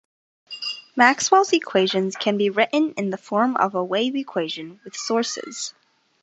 [0.95, 5.75] Maxwell's equations can be written in the form of a wave equation with sources.